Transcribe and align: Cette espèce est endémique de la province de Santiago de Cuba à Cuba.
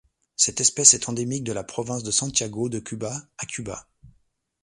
Cette 0.35 0.61
espèce 0.61 0.95
est 0.95 1.09
endémique 1.09 1.43
de 1.43 1.53
la 1.53 1.63
province 1.63 2.01
de 2.01 2.09
Santiago 2.09 2.69
de 2.69 2.79
Cuba 2.79 3.21
à 3.37 3.45
Cuba. 3.45 3.87